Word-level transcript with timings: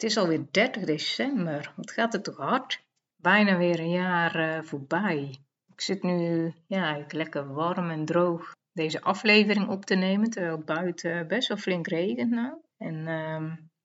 Het 0.00 0.10
is 0.10 0.16
alweer 0.16 0.46
30 0.50 0.84
december. 0.84 1.72
Wat 1.76 1.90
gaat 1.90 2.12
het 2.12 2.24
toch 2.24 2.36
hard? 2.36 2.84
Bijna 3.16 3.56
weer 3.56 3.80
een 3.80 3.90
jaar 3.90 4.36
uh, 4.36 4.62
voorbij. 4.62 5.38
Ik 5.72 5.80
zit 5.80 6.02
nu 6.02 6.52
ja, 6.66 7.04
lekker 7.08 7.52
warm 7.52 7.90
en 7.90 8.04
droog 8.04 8.52
deze 8.72 9.02
aflevering 9.02 9.68
op 9.68 9.84
te 9.84 9.94
nemen, 9.94 10.30
terwijl 10.30 10.56
het 10.56 10.64
buiten 10.64 11.28
best 11.28 11.48
wel 11.48 11.56
flink 11.56 11.86
regent 11.86 12.30
nou. 12.30 12.54
En, 12.76 12.94
uh, 12.94 13.34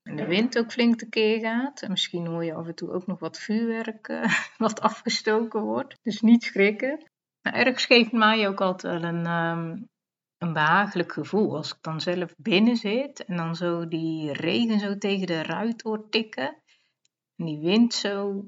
en 0.02 0.16
de 0.16 0.26
wind 0.26 0.58
ook 0.58 0.72
flink 0.72 0.98
tekeer 0.98 1.40
gaat. 1.40 1.82
En 1.82 1.90
misschien 1.90 2.26
hoor 2.26 2.44
je 2.44 2.54
af 2.54 2.66
en 2.66 2.74
toe 2.74 2.92
ook 2.92 3.06
nog 3.06 3.18
wat 3.18 3.38
vuurwerk 3.38 4.08
uh, 4.08 4.34
wat 4.66 4.80
afgestoken 4.80 5.60
wordt. 5.60 5.98
Dus 6.02 6.20
niet 6.20 6.44
schrikken. 6.44 7.10
Maar 7.42 7.54
ergens 7.54 7.86
geeft 7.86 8.12
mij 8.12 8.48
ook 8.48 8.60
altijd 8.60 9.00
wel 9.00 9.10
een, 9.10 9.26
um, 9.26 9.88
een 10.38 10.52
behagelijk 10.52 11.12
gevoel. 11.12 11.56
Als 11.56 11.72
ik 11.72 11.78
dan 11.80 12.00
zelf 12.00 12.34
binnen 12.36 12.76
zit 12.76 13.24
en 13.24 13.36
dan 13.36 13.56
zo 13.56 13.88
die 13.88 14.32
regen 14.32 14.78
zo 14.78 14.98
tegen 14.98 15.26
de 15.26 15.42
ruit 15.42 15.82
hoort 15.82 16.12
tikken. 16.12 16.56
En 17.36 17.44
die 17.44 17.58
wind 17.58 17.94
zo 17.94 18.44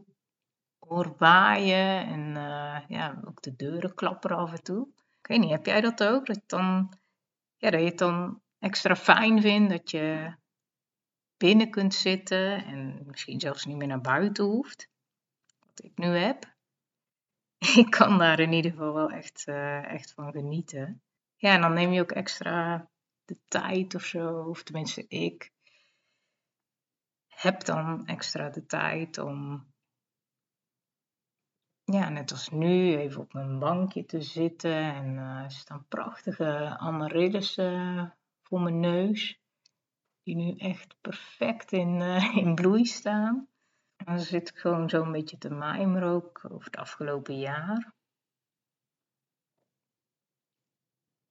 hoor 0.78 1.14
waaien 1.18 2.06
en 2.06 2.20
uh, 2.28 2.80
ja, 2.88 3.20
ook 3.24 3.42
de 3.42 3.56
deuren 3.56 3.94
klapperen 3.94 4.36
af 4.36 4.52
en 4.52 4.62
toe. 4.62 4.88
Ik 5.20 5.26
weet 5.26 5.38
niet, 5.38 5.50
heb 5.50 5.66
jij 5.66 5.80
dat 5.80 6.04
ook? 6.04 6.26
Dat, 6.26 6.42
dan, 6.46 6.92
ja, 7.56 7.70
dat 7.70 7.80
je 7.80 7.86
het 7.86 7.98
dan 7.98 8.42
extra 8.58 8.96
fijn 8.96 9.40
vindt 9.40 9.70
dat 9.70 9.90
je 9.90 10.34
binnen 11.36 11.70
kunt 11.70 11.94
zitten 11.94 12.64
en 12.64 13.02
misschien 13.06 13.40
zelfs 13.40 13.64
niet 13.64 13.76
meer 13.76 13.86
naar 13.86 14.00
buiten 14.00 14.44
hoeft. 14.44 14.88
Wat 15.66 15.84
ik 15.84 15.92
nu 15.94 16.06
heb. 16.06 16.56
Ik 17.76 17.90
kan 17.90 18.18
daar 18.18 18.40
in 18.40 18.52
ieder 18.52 18.70
geval 18.70 18.94
wel 18.94 19.10
echt, 19.10 19.44
uh, 19.48 19.92
echt 19.92 20.12
van 20.12 20.32
genieten 20.32 21.02
ja, 21.38 21.54
en 21.54 21.60
dan 21.60 21.72
neem 21.72 21.92
je 21.92 22.00
ook 22.00 22.12
extra 22.12 22.88
de 23.24 23.38
tijd 23.48 23.94
of 23.94 24.04
zo. 24.04 24.42
Of 24.42 24.62
tenminste, 24.62 25.06
ik 25.08 25.52
heb 27.26 27.64
dan 27.64 28.06
extra 28.06 28.50
de 28.50 28.66
tijd 28.66 29.18
om, 29.18 29.66
ja, 31.84 32.08
net 32.08 32.30
als 32.30 32.48
nu, 32.48 32.96
even 32.96 33.20
op 33.20 33.32
mijn 33.32 33.58
bankje 33.58 34.04
te 34.04 34.20
zitten. 34.20 34.94
En 34.94 35.14
uh, 35.14 35.42
er 35.42 35.50
staan 35.50 35.86
prachtige 35.88 36.78
amaryllis 36.78 37.58
uh, 37.58 38.10
voor 38.42 38.60
mijn 38.60 38.80
neus. 38.80 39.40
Die 40.22 40.36
nu 40.36 40.56
echt 40.56 41.00
perfect 41.00 41.72
in, 41.72 42.00
uh, 42.00 42.36
in 42.36 42.54
bloei 42.54 42.84
staan. 42.84 43.48
En 43.96 44.04
dan 44.04 44.18
zit 44.18 44.48
ik 44.48 44.58
gewoon 44.58 44.88
zo 44.88 45.02
een 45.02 45.12
beetje 45.12 45.38
te 45.38 45.50
mijmeren 45.50 46.08
ook 46.08 46.44
over 46.50 46.64
het 46.64 46.76
afgelopen 46.76 47.38
jaar. 47.38 47.96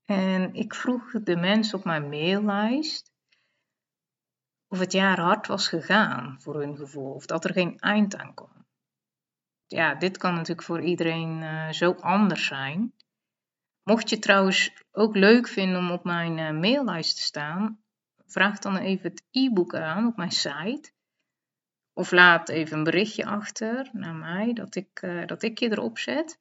En 0.07 0.53
ik 0.53 0.75
vroeg 0.75 1.11
de 1.11 1.35
mensen 1.35 1.77
op 1.77 1.83
mijn 1.83 2.09
maillijst 2.09 3.11
of 4.67 4.79
het 4.79 4.91
jaar 4.91 5.19
hard 5.19 5.47
was 5.47 5.67
gegaan 5.67 6.41
voor 6.41 6.59
hun 6.59 6.77
gevoel, 6.77 7.13
of 7.13 7.25
dat 7.25 7.45
er 7.45 7.53
geen 7.53 7.79
eind 7.79 8.15
aan 8.15 8.33
kwam. 8.33 8.65
Ja, 9.65 9.95
dit 9.95 10.17
kan 10.17 10.33
natuurlijk 10.33 10.67
voor 10.67 10.81
iedereen 10.81 11.41
uh, 11.41 11.69
zo 11.69 11.91
anders 11.91 12.45
zijn. 12.45 12.93
Mocht 13.83 14.09
je 14.09 14.19
trouwens 14.19 14.83
ook 14.91 15.15
leuk 15.15 15.47
vinden 15.47 15.79
om 15.79 15.91
op 15.91 16.03
mijn 16.03 16.37
uh, 16.37 16.61
maillijst 16.61 17.15
te 17.15 17.21
staan, 17.21 17.79
vraag 18.25 18.59
dan 18.59 18.77
even 18.77 19.09
het 19.09 19.23
e-book 19.31 19.75
aan 19.75 20.07
op 20.07 20.17
mijn 20.17 20.31
site. 20.31 20.91
Of 21.93 22.11
laat 22.11 22.49
even 22.49 22.77
een 22.77 22.83
berichtje 22.83 23.25
achter 23.25 23.89
naar 23.91 24.15
mij 24.15 24.53
dat 24.53 24.75
ik, 24.75 25.01
uh, 25.01 25.25
dat 25.25 25.43
ik 25.43 25.59
je 25.59 25.71
erop 25.71 25.97
zet. 25.97 26.39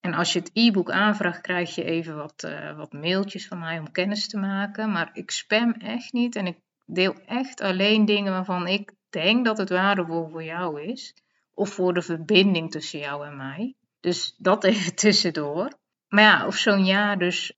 En 0.00 0.14
als 0.14 0.32
je 0.32 0.38
het 0.38 0.50
e-book 0.52 0.90
aanvraagt, 0.90 1.40
krijg 1.40 1.74
je 1.74 1.84
even 1.84 2.16
wat, 2.16 2.42
uh, 2.46 2.76
wat 2.76 2.92
mailtjes 2.92 3.46
van 3.46 3.58
mij 3.58 3.78
om 3.78 3.90
kennis 3.90 4.28
te 4.28 4.38
maken. 4.38 4.92
Maar 4.92 5.10
ik 5.12 5.30
spam 5.30 5.72
echt 5.72 6.12
niet 6.12 6.36
en 6.36 6.46
ik 6.46 6.58
deel 6.86 7.14
echt 7.26 7.60
alleen 7.60 8.04
dingen 8.04 8.32
waarvan 8.32 8.66
ik 8.66 8.92
denk 9.10 9.44
dat 9.44 9.58
het 9.58 9.68
waardevol 9.68 10.28
voor 10.28 10.44
jou 10.44 10.82
is. 10.82 11.14
Of 11.54 11.70
voor 11.70 11.94
de 11.94 12.02
verbinding 12.02 12.70
tussen 12.70 12.98
jou 12.98 13.26
en 13.26 13.36
mij. 13.36 13.74
Dus 14.00 14.34
dat 14.38 14.64
even 14.70 14.94
tussendoor. 14.94 15.72
Maar 16.08 16.24
ja, 16.24 16.46
of 16.46 16.56
zo'n 16.56 16.84
jaar 16.84 17.18
dus 17.18 17.52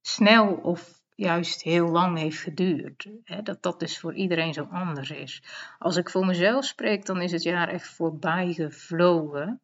snel 0.00 0.54
of 0.54 0.98
juist 1.14 1.62
heel 1.62 1.88
lang 1.88 2.18
heeft 2.18 2.38
geduurd. 2.38 3.08
Hè, 3.24 3.42
dat 3.42 3.62
dat 3.62 3.80
dus 3.80 3.98
voor 3.98 4.14
iedereen 4.14 4.54
zo 4.54 4.68
anders 4.70 5.10
is. 5.10 5.42
Als 5.78 5.96
ik 5.96 6.10
voor 6.10 6.26
mezelf 6.26 6.64
spreek, 6.64 7.06
dan 7.06 7.20
is 7.20 7.32
het 7.32 7.42
jaar 7.42 7.68
echt 7.68 7.88
voorbij 7.88 8.52
gevlogen. 8.52 9.60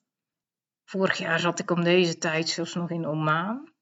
Vorig 0.84 1.18
jaar 1.18 1.40
zat 1.40 1.58
ik 1.58 1.70
om 1.70 1.84
deze 1.84 2.18
tijd 2.18 2.48
zelfs 2.48 2.74
nog 2.74 2.90
in 2.90 3.06
Oman. 3.06 3.72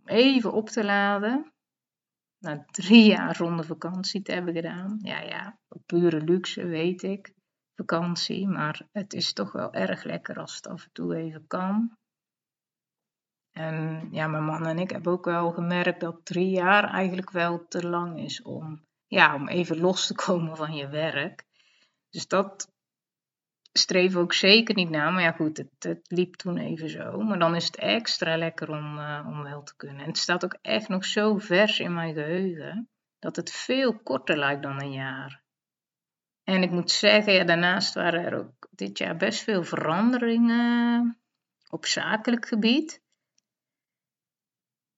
Om 0.00 0.08
even 0.08 0.52
op 0.52 0.68
te 0.68 0.84
laden. 0.84 1.52
Na 2.38 2.64
drie 2.70 3.04
jaar 3.04 3.36
zonder 3.36 3.64
vakantie 3.64 4.22
te 4.22 4.32
hebben 4.32 4.54
gedaan. 4.54 4.98
Ja, 5.02 5.20
ja, 5.20 5.58
pure 5.86 6.20
luxe 6.20 6.66
weet 6.66 7.02
ik. 7.02 7.34
Vakantie. 7.74 8.48
Maar 8.48 8.88
het 8.92 9.12
is 9.12 9.32
toch 9.32 9.52
wel 9.52 9.72
erg 9.72 10.02
lekker 10.02 10.38
als 10.38 10.54
het 10.54 10.66
af 10.66 10.84
en 10.84 10.92
toe 10.92 11.16
even 11.16 11.46
kan. 11.46 11.98
En 13.50 14.08
ja, 14.10 14.26
mijn 14.26 14.44
man 14.44 14.66
en 14.66 14.78
ik 14.78 14.90
hebben 14.90 15.12
ook 15.12 15.24
wel 15.24 15.50
gemerkt 15.50 16.00
dat 16.00 16.24
drie 16.24 16.50
jaar 16.50 16.84
eigenlijk 16.84 17.30
wel 17.30 17.66
te 17.68 17.88
lang 17.88 18.20
is 18.20 18.42
om, 18.42 18.86
ja, 19.06 19.34
om 19.34 19.48
even 19.48 19.80
los 19.80 20.06
te 20.06 20.14
komen 20.14 20.56
van 20.56 20.74
je 20.74 20.88
werk. 20.88 21.44
Dus 22.08 22.26
dat 22.26 22.72
streef 23.72 24.16
ook 24.16 24.32
zeker 24.32 24.74
niet 24.74 24.90
na. 24.90 25.10
Maar 25.10 25.22
ja, 25.22 25.32
goed, 25.32 25.56
het, 25.56 25.70
het, 25.78 26.00
liep 26.10 26.34
toen 26.34 26.58
even 26.58 26.88
zo. 26.88 27.20
Maar 27.20 27.38
dan 27.38 27.54
is 27.54 27.64
het 27.64 27.76
extra 27.76 28.36
lekker 28.36 28.70
om, 28.70 28.98
uh, 28.98 29.26
om 29.28 29.42
wel 29.42 29.62
te 29.62 29.76
kunnen. 29.76 30.00
En 30.00 30.08
het 30.08 30.18
staat 30.18 30.44
ook 30.44 30.58
echt 30.62 30.88
nog 30.88 31.04
zo 31.04 31.38
vers 31.38 31.80
in 31.80 31.94
mijn 31.94 32.14
geheugen 32.14 32.88
dat 33.18 33.36
het 33.36 33.50
veel 33.50 33.98
korter 33.98 34.36
lijkt 34.36 34.62
dan 34.62 34.82
een 34.82 34.92
jaar. 34.92 35.42
En 36.44 36.62
ik 36.62 36.70
moet 36.70 36.90
zeggen, 36.90 37.32
ja, 37.32 37.44
daarnaast 37.44 37.94
waren 37.94 38.24
er 38.24 38.38
ook 38.38 38.68
dit 38.70 38.98
jaar 38.98 39.16
best 39.16 39.42
veel 39.42 39.64
veranderingen 39.64 41.18
op 41.68 41.86
zakelijk 41.86 42.46
gebied. 42.46 43.02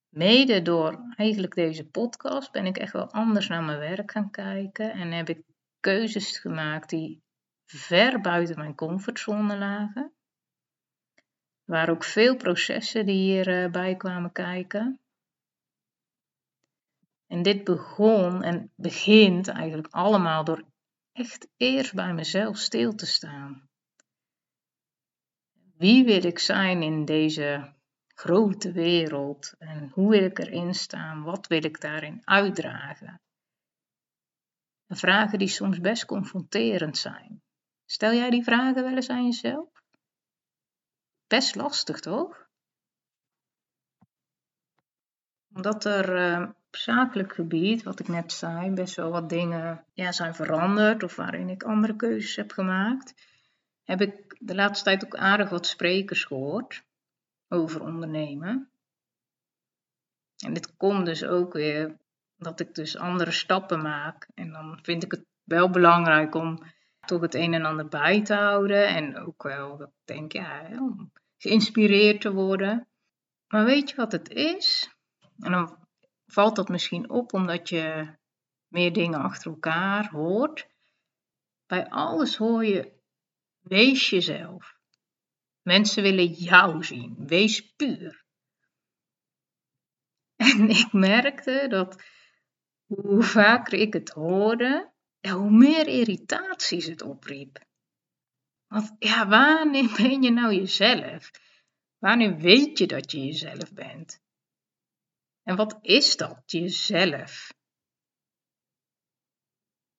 Mede 0.09 0.63
door 0.63 1.15
eigenlijk 1.17 1.55
deze 1.55 1.89
podcast 1.89 2.53
ben 2.53 2.67
ik 2.67 2.77
echt 2.77 2.93
wel 2.93 3.11
anders 3.11 3.49
naar 3.49 3.63
mijn 3.63 3.79
werk 3.79 4.11
gaan 4.11 4.31
kijken 4.31 4.93
en 4.93 5.13
heb 5.13 5.29
ik 5.29 5.43
keuzes 5.81 6.39
gemaakt 6.39 6.89
die 6.91 7.23
ver 7.79 8.21
buiten 8.21 8.59
mijn 8.59 8.75
comfortzone 8.75 9.57
lagen. 9.57 10.13
Er 11.65 11.79
waren 11.79 11.95
ook 11.95 12.05
veel 12.05 12.37
processen 12.37 13.07
die 13.07 13.17
hierbij 13.17 13.97
kwamen 13.97 14.33
kijken. 14.33 15.01
En 17.27 17.43
dit 17.43 17.65
begon 17.65 18.43
en 18.43 18.73
begint 18.77 19.49
eigenlijk 19.49 19.89
allemaal 19.91 20.45
door 20.45 20.65
echt 21.13 21.49
eerst 21.57 21.95
bij 21.95 22.15
mezelf 22.15 22.57
stil 22.57 22.95
te 22.95 23.07
staan. 23.07 23.69
Wie 25.77 26.05
wil 26.05 26.25
ik 26.25 26.39
zijn 26.39 26.83
in 26.83 27.05
deze 27.05 27.75
grote 28.15 28.73
wereld 28.73 29.55
en 29.59 29.91
hoe 29.93 30.11
wil 30.11 30.23
ik 30.23 30.39
erin 30.39 30.75
staan? 30.75 31.23
Wat 31.23 31.47
wil 31.47 31.65
ik 31.65 31.81
daarin 31.81 32.21
uitdragen? 32.25 33.21
Vragen 34.89 35.39
die 35.39 35.49
soms 35.49 35.81
best 35.81 36.05
confronterend 36.05 36.99
zijn. 36.99 37.43
Stel 37.93 38.13
jij 38.13 38.31
die 38.31 38.43
vragen 38.43 38.83
wel 38.83 38.95
eens 38.95 39.09
aan 39.09 39.25
jezelf? 39.25 39.69
Best 41.27 41.55
lastig, 41.55 42.01
toch? 42.01 42.49
Omdat 45.55 45.85
er 45.85 46.17
uh, 46.17 46.49
op 46.49 46.77
zakelijk 46.77 47.33
gebied, 47.33 47.83
wat 47.83 48.01
ik 48.01 48.09
net 48.09 48.33
zei, 48.33 48.71
best 48.71 48.95
wel 48.95 49.11
wat 49.11 49.29
dingen 49.29 49.85
ja, 49.93 50.13
zijn 50.13 50.35
veranderd 50.35 51.03
of 51.03 51.17
waarin 51.17 51.49
ik 51.49 51.63
andere 51.63 51.97
keuzes 51.97 52.37
heb 52.37 52.53
gemaakt, 52.53 53.15
heb 53.83 54.01
ik 54.01 54.37
de 54.39 54.55
laatste 54.55 54.85
tijd 54.85 55.05
ook 55.05 55.17
aardig 55.17 55.49
wat 55.49 55.67
sprekers 55.67 56.25
gehoord 56.25 56.85
over 57.49 57.81
ondernemen. 57.81 58.71
En 60.45 60.53
dit 60.53 60.77
komt 60.77 61.07
dus 61.07 61.25
ook 61.25 61.53
weer 61.53 61.97
dat 62.37 62.61
ik 62.61 62.75
dus 62.75 62.97
andere 62.97 63.31
stappen 63.31 63.83
maak. 63.83 64.29
En 64.35 64.53
dan 64.53 64.79
vind 64.83 65.03
ik 65.05 65.11
het 65.11 65.25
wel 65.45 65.71
belangrijk 65.71 66.35
om 66.35 66.63
toch 67.07 67.21
het 67.21 67.35
een 67.35 67.55
en 67.55 67.65
ander 67.65 67.89
bij 67.89 68.23
te 68.23 68.35
houden. 68.35 68.87
En 68.87 69.19
ook 69.19 69.43
wel, 69.43 69.83
ik 69.83 69.91
denk, 70.05 70.33
ja, 70.33 70.69
om 70.71 71.13
geïnspireerd 71.37 72.21
te 72.21 72.33
worden. 72.33 72.89
Maar 73.47 73.65
weet 73.65 73.91
je 73.91 73.97
wat 73.97 74.13
het 74.13 74.29
is? 74.29 74.97
En 75.39 75.53
dan 75.53 75.87
valt 76.27 76.57
dat 76.57 76.69
misschien 76.69 77.11
op 77.11 77.33
omdat 77.33 77.69
je 77.69 78.15
meer 78.69 78.93
dingen 78.93 79.21
achter 79.21 79.51
elkaar 79.51 80.11
hoort. 80.11 80.69
Bij 81.67 81.89
alles 81.89 82.37
hoor 82.37 82.65
je, 82.65 82.93
wees 83.61 84.11
jezelf. 84.11 84.77
Mensen 85.63 86.03
willen 86.03 86.27
jou 86.27 86.85
zien, 86.85 87.27
wees 87.27 87.75
puur. 87.75 88.25
En 90.37 90.69
ik 90.69 90.93
merkte 90.93 91.67
dat 91.69 92.03
hoe 92.87 93.23
vaker 93.23 93.79
ik 93.79 93.93
het 93.93 94.09
hoorde, 94.09 94.92
hoe 95.31 95.51
meer 95.51 95.89
irritaties 95.89 96.87
het 96.87 97.03
opriep. 97.03 97.59
Want 98.67 98.97
ja, 98.99 99.29
wanneer 99.29 99.95
ben 99.97 100.23
je 100.23 100.31
nou 100.31 100.55
jezelf? 100.55 101.31
Wanneer 101.99 102.37
weet 102.37 102.79
je 102.79 102.87
dat 102.87 103.11
je 103.11 103.25
jezelf 103.25 103.73
bent? 103.73 104.21
En 105.43 105.57
wat 105.57 105.79
is 105.81 106.17
dat, 106.17 106.43
jezelf? 106.47 107.53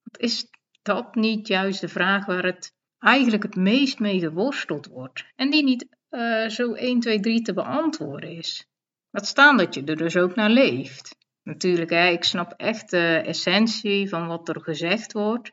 Wat 0.03 0.21
is 0.21 0.49
dat 0.81 1.15
niet 1.15 1.47
juist 1.47 1.81
de 1.81 1.87
vraag 1.87 2.25
waar 2.25 2.43
het 2.43 2.73
eigenlijk 2.99 3.43
het 3.43 3.55
meest 3.55 3.99
mee 3.99 4.19
geworsteld 4.19 4.87
wordt 4.87 5.25
en 5.35 5.49
die 5.49 5.63
niet 5.63 5.87
uh, 6.09 6.47
zo 6.47 6.73
1, 6.73 6.99
2, 6.99 7.19
3 7.19 7.41
te 7.41 7.53
beantwoorden 7.53 8.29
is? 8.29 8.67
Laat 9.09 9.27
staan 9.27 9.57
dat 9.57 9.73
je 9.73 9.83
er 9.83 9.97
dus 9.97 10.17
ook 10.17 10.35
naar 10.35 10.49
leeft. 10.49 11.15
Natuurlijk, 11.43 11.89
hè, 11.89 12.07
ik 12.07 12.23
snap 12.23 12.53
echt 12.57 12.89
de 12.89 13.21
essentie 13.25 14.09
van 14.09 14.27
wat 14.27 14.49
er 14.49 14.61
gezegd 14.61 15.13
wordt. 15.13 15.51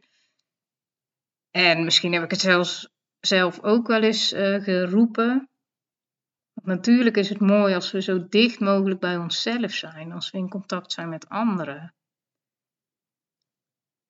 En 1.51 1.85
misschien 1.85 2.13
heb 2.13 2.23
ik 2.23 2.31
het 2.31 2.41
zelfs 2.41 2.89
zelf 3.21 3.63
ook 3.63 3.87
wel 3.87 4.03
eens 4.03 4.33
uh, 4.33 4.63
geroepen. 4.63 5.49
natuurlijk 6.63 7.17
is 7.17 7.29
het 7.29 7.41
mooi 7.41 7.75
als 7.75 7.91
we 7.91 8.03
zo 8.03 8.29
dicht 8.29 8.61
mogelijk 8.61 9.01
bij 9.01 9.17
onszelf 9.17 9.73
zijn, 9.73 10.13
als 10.13 10.31
we 10.31 10.39
in 10.39 10.49
contact 10.49 10.93
zijn 10.93 11.09
met 11.09 11.29
anderen. 11.29 11.95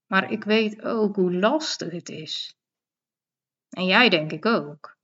Maar 0.07 0.33
ik 0.33 0.45
weet 0.45 0.83
ook 0.83 1.17
hoe 1.17 1.35
lastig 1.35 1.93
het 1.93 2.09
is. 2.09 2.55
En 3.71 3.85
jij 3.85 4.09
denk 4.09 4.33
ik 4.33 4.47
ook. 4.47 4.97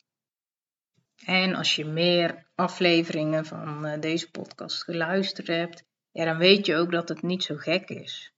En 1.25 1.55
als 1.55 1.77
je 1.77 1.85
meer 1.85 2.47
afleveringen 2.55 3.45
van 3.47 3.87
uh, 3.87 4.01
deze 4.01 4.31
podcast 4.31 4.85
geluisterd 4.85 5.47
hebt, 5.47 5.85
ja, 6.17 6.25
dan 6.25 6.39
weet 6.39 6.67
je 6.67 6.77
ook 6.77 6.91
dat 6.91 7.09
het 7.09 7.23
niet 7.23 7.43
zo 7.43 7.57
gek 7.57 7.89
is. 7.89 8.33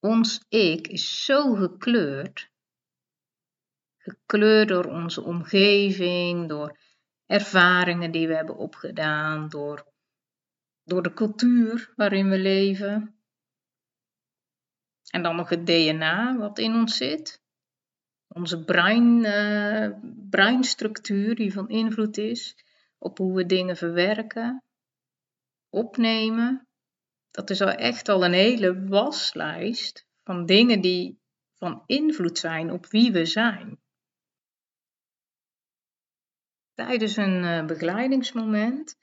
Ons 0.00 0.44
ik 0.48 0.88
is 0.88 1.24
zo 1.24 1.54
gekleurd. 1.54 2.50
Gekleurd 3.96 4.68
door 4.68 4.84
onze 4.84 5.22
omgeving, 5.22 6.48
door 6.48 6.78
ervaringen 7.26 8.10
die 8.10 8.28
we 8.28 8.34
hebben 8.34 8.56
opgedaan, 8.56 9.48
door, 9.48 9.86
door 10.84 11.02
de 11.02 11.14
cultuur 11.14 11.92
waarin 11.96 12.28
we 12.28 12.38
leven. 12.38 13.20
En 15.10 15.22
dan 15.22 15.36
nog 15.36 15.48
het 15.48 15.66
DNA 15.66 16.36
wat 16.36 16.58
in 16.58 16.74
ons 16.74 16.96
zit. 16.96 17.42
Onze 18.28 18.64
brein, 18.64 19.24
uh, 19.24 19.98
breinstructuur 20.30 21.34
die 21.34 21.52
van 21.52 21.68
invloed 21.68 22.18
is 22.18 22.56
op 22.98 23.18
hoe 23.18 23.34
we 23.36 23.46
dingen 23.46 23.76
verwerken 23.76 24.60
opnemen, 25.76 26.68
dat 27.30 27.50
is 27.50 27.60
al 27.60 27.70
echt 27.70 28.08
al 28.08 28.24
een 28.24 28.32
hele 28.32 28.86
waslijst 28.86 30.06
van 30.22 30.46
dingen 30.46 30.80
die 30.80 31.20
van 31.54 31.82
invloed 31.86 32.38
zijn 32.38 32.70
op 32.70 32.86
wie 32.86 33.12
we 33.12 33.24
zijn. 33.24 33.78
Tijdens 36.74 37.16
een 37.16 37.42
uh, 37.42 37.64
begeleidingsmoment 37.64 38.96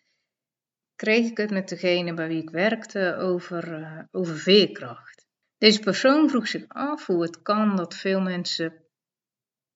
kreeg 0.95 1.29
ik 1.29 1.37
het 1.37 1.51
met 1.51 1.69
degene 1.69 2.13
bij 2.13 2.27
wie 2.27 2.41
ik 2.41 2.49
werkte 2.49 3.15
over, 3.15 3.79
uh, 3.79 3.99
over 4.11 4.35
veerkracht. 4.37 5.27
Deze 5.57 5.79
persoon 5.79 6.29
vroeg 6.29 6.47
zich 6.47 6.67
af 6.67 7.05
hoe 7.05 7.21
het 7.21 7.41
kan 7.41 7.75
dat 7.75 7.95
veel 7.95 8.21
mensen 8.21 8.83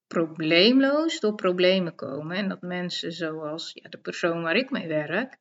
probleemloos 0.08 1.20
door 1.20 1.36
problemen 1.36 1.96
komen 1.96 2.38
en 2.38 2.50
dat 2.50 2.62
mensen 2.62 3.12
zoals 3.12 3.72
ja, 3.74 3.90
de 3.90 3.98
persoon 4.00 4.42
waar 4.42 4.56
ik 4.56 4.70
mee 4.70 4.88
werk 4.88 5.38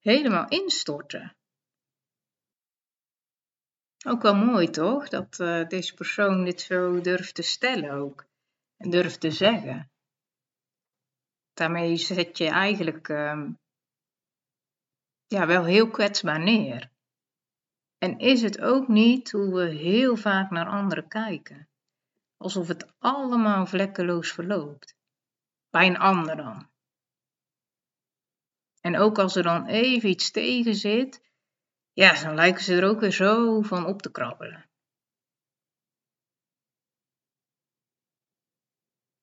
helemaal 0.00 0.48
instorten. 0.48 1.36
Ook 4.06 4.22
wel 4.22 4.34
mooi 4.34 4.70
toch, 4.70 5.08
dat 5.08 5.38
uh, 5.38 5.68
deze 5.68 5.94
persoon 5.94 6.44
dit 6.44 6.60
zo 6.60 7.00
durft 7.00 7.34
te 7.34 7.42
stellen 7.42 7.90
ook. 7.90 8.26
En 8.76 8.90
durft 8.90 9.20
te 9.20 9.30
zeggen. 9.30 9.90
Daarmee 11.52 11.96
zet 11.96 12.38
je 12.38 12.48
eigenlijk 12.48 13.08
uh, 13.08 13.48
ja, 15.26 15.46
wel 15.46 15.64
heel 15.64 15.90
kwetsbaar 15.90 16.40
neer. 16.40 16.90
En 17.98 18.18
is 18.18 18.42
het 18.42 18.60
ook 18.60 18.88
niet 18.88 19.30
hoe 19.30 19.54
we 19.54 19.68
heel 19.68 20.16
vaak 20.16 20.50
naar 20.50 20.66
anderen 20.66 21.08
kijken? 21.08 21.68
Alsof 22.36 22.68
het 22.68 22.92
allemaal 22.98 23.66
vlekkeloos 23.66 24.32
verloopt. 24.32 24.94
Bij 25.70 25.86
een 25.86 25.98
ander 25.98 26.36
dan. 26.36 26.70
En 28.80 28.96
ook 28.96 29.18
als 29.18 29.36
er 29.36 29.42
dan 29.42 29.66
even 29.66 30.08
iets 30.08 30.30
tegen 30.30 30.74
zit, 30.74 31.22
ja, 31.92 32.22
dan 32.22 32.34
lijken 32.34 32.62
ze 32.62 32.76
er 32.76 32.88
ook 32.88 33.00
weer 33.00 33.12
zo 33.12 33.62
van 33.62 33.86
op 33.86 34.02
te 34.02 34.10
krabbelen. 34.10 34.68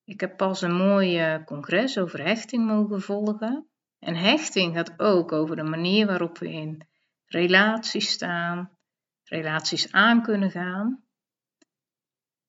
Ik 0.04 0.20
heb 0.20 0.38
pas 0.38 0.62
een 0.62 0.76
mooi 0.76 1.44
congres 1.44 1.98
over 1.98 2.24
hechting 2.24 2.66
mogen 2.66 3.02
volgen. 3.02 3.70
En 4.00 4.16
hechting 4.16 4.76
gaat 4.76 5.00
ook 5.00 5.32
over 5.32 5.56
de 5.56 5.64
manier 5.64 6.06
waarop 6.06 6.38
we 6.38 6.52
in 6.52 6.88
relaties 7.26 8.12
staan, 8.12 8.78
relaties 9.24 9.92
aan 9.92 10.22
kunnen 10.22 10.52
gaan. 10.52 11.04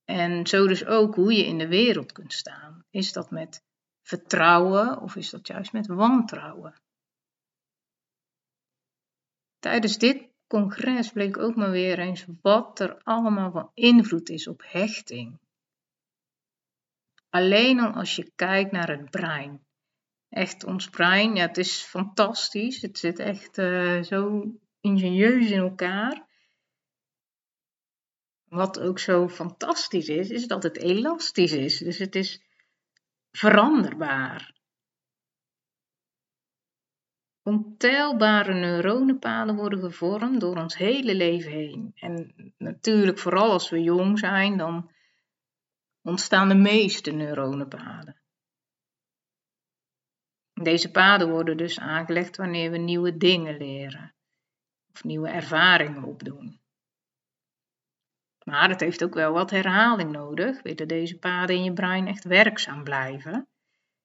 En 0.05 0.47
zo 0.47 0.67
dus 0.67 0.87
ook 0.87 1.15
hoe 1.15 1.33
je 1.33 1.47
in 1.47 1.59
de 1.59 1.69
wereld 1.69 2.13
kunt 2.13 2.33
staan. 2.33 2.85
Is 2.91 3.13
dat 3.13 3.31
met 3.31 3.65
vertrouwen 4.03 5.01
of 5.01 5.17
is 5.17 5.31
dat 5.31 5.47
juist 5.47 5.73
met 5.73 5.87
wantrouwen? 5.87 6.81
Tijdens 9.59 9.99
dit 9.99 10.29
congres 10.47 11.11
bleek 11.13 11.39
ook 11.39 11.57
maar 11.57 11.71
weer 11.71 11.99
eens 11.99 12.27
wat 12.43 12.81
er 12.81 13.03
allemaal 13.03 13.51
van 13.51 13.71
invloed 13.75 14.29
is 14.29 14.49
op 14.49 14.63
hechting. 14.67 15.39
Alleen 17.31 17.81
al 17.81 17.93
als 17.93 18.17
je 18.17 18.33
kijkt 18.35 18.73
naar 18.73 18.89
het 18.89 19.11
brein. 19.11 19.67
Echt, 20.29 20.65
ons 20.65 20.89
brein, 20.89 21.35
ja, 21.35 21.47
het 21.47 21.57
is 21.57 21.83
fantastisch. 21.83 22.83
Het 22.83 22.99
zit 22.99 23.19
echt 23.19 23.59
uh, 23.59 24.03
zo 24.03 24.45
ingenieus 24.81 25.51
in 25.51 25.59
elkaar. 25.59 26.27
Wat 28.45 28.81
ook 28.81 28.99
zo 28.99 29.29
fantastisch 29.29 30.09
is, 30.09 30.31
is 30.31 30.47
dat 30.47 30.63
het 30.63 30.77
elastisch 30.77 31.53
is. 31.53 31.79
Dus 31.79 31.99
het 31.99 32.15
is 32.15 32.43
veranderbaar. 33.31 34.58
Ontelbare 37.49 38.55
neuronenpaden 38.55 39.57
worden 39.57 39.81
gevormd 39.81 40.41
door 40.41 40.57
ons 40.57 40.77
hele 40.77 41.15
leven 41.15 41.51
heen. 41.51 41.93
En 41.95 42.35
natuurlijk, 42.59 43.19
vooral 43.19 43.51
als 43.51 43.71
we 43.71 43.83
jong 43.83 44.19
zijn, 44.19 44.57
dan 44.57 44.91
ontstaan 46.03 46.49
de 46.49 46.55
meeste 46.55 47.11
neuronenpaden. 47.11 48.21
Deze 50.53 50.91
paden 50.91 51.31
worden 51.31 51.57
dus 51.57 51.79
aangelegd 51.79 52.37
wanneer 52.37 52.71
we 52.71 52.79
nieuwe 52.79 53.17
dingen 53.17 53.57
leren 53.57 54.15
of 54.93 55.05
nieuwe 55.05 55.29
ervaringen 55.29 56.05
opdoen. 56.05 56.61
Maar 58.45 58.69
het 58.69 58.81
heeft 58.81 59.05
ook 59.05 59.15
wel 59.15 59.33
wat 59.33 59.51
herhaling 59.51 60.11
nodig, 60.11 60.63
willen 60.63 60.89
deze 60.89 61.19
paden 61.19 61.57
in 61.57 61.65
je 61.65 61.73
brein 61.73 62.07
echt 62.07 62.25
werkzaam 62.25 62.85
blijven. 62.85 63.49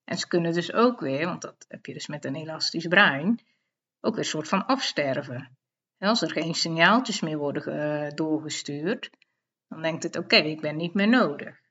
En 0.03 0.17
ze 0.17 0.27
kunnen 0.27 0.53
dus 0.53 0.73
ook 0.73 0.99
weer, 0.99 1.25
want 1.25 1.41
dat 1.41 1.65
heb 1.67 1.85
je 1.85 1.93
dus 1.93 2.07
met 2.07 2.25
een 2.25 2.35
elastisch 2.35 2.87
brein, 2.87 3.39
ook 4.01 4.15
weer 4.15 4.23
een 4.23 4.29
soort 4.29 4.47
van 4.47 4.65
afsterven. 4.65 5.57
En 5.97 6.09
als 6.09 6.21
er 6.21 6.31
geen 6.31 6.53
signaaltjes 6.53 7.21
meer 7.21 7.37
worden 7.37 7.75
uh, 7.75 8.09
doorgestuurd, 8.09 9.09
dan 9.67 9.81
denkt 9.81 10.03
het: 10.03 10.17
oké, 10.17 10.35
ik 10.35 10.61
ben 10.61 10.75
niet 10.75 10.93
meer 10.93 11.07
nodig. 11.07 11.61